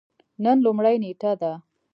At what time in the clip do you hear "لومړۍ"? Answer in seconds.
0.65-0.95